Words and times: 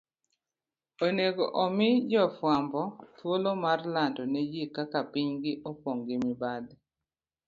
onego 1.05 1.43
mi 1.77 1.89
jofwambo 2.11 2.81
thuolo 3.15 3.51
mar 3.63 3.79
lando 3.95 4.23
ne 4.33 4.41
ji 4.51 4.63
kaka 4.75 4.99
pinygi 5.11 5.51
opong' 5.69 5.99
gi 6.07 6.15
mibadhi. 6.25 6.75